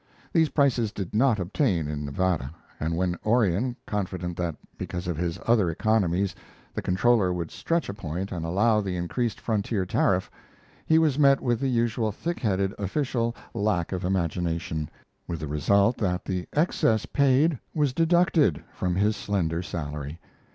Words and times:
These 0.33 0.49
prices 0.49 0.91
did 0.91 1.13
not 1.13 1.37
obtain 1.37 1.87
in 1.87 2.05
Nevada, 2.05 2.55
and 2.79 2.97
when 2.97 3.19
Orion, 3.23 3.75
confident 3.85 4.35
that 4.37 4.55
because 4.75 5.07
of 5.07 5.15
his 5.15 5.37
other 5.45 5.69
economies 5.69 6.33
the 6.73 6.81
comptroller 6.81 7.31
would 7.31 7.51
stretch 7.51 7.87
a 7.87 7.93
point 7.93 8.31
and 8.31 8.43
allow 8.43 8.81
the 8.81 8.95
increased 8.97 9.39
frontier 9.39 9.85
tariff, 9.85 10.31
he 10.87 10.97
was 10.97 11.19
met 11.19 11.39
with 11.39 11.59
the 11.59 11.69
usual 11.69 12.11
thick 12.11 12.39
headed 12.39 12.73
official 12.79 13.35
lack 13.53 13.91
of 13.91 14.03
imagination, 14.03 14.89
with 15.27 15.39
the 15.39 15.47
result 15.47 15.97
that 15.99 16.25
the 16.25 16.47
excess 16.51 17.05
paid 17.05 17.59
was 17.75 17.93
deducted 17.93 18.63
from 18.73 18.95
his 18.95 19.15
slender 19.15 19.61
salary. 19.61 20.19